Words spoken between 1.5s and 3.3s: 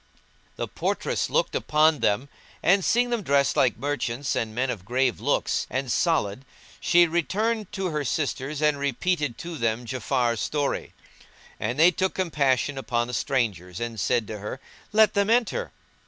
upon them and seeing them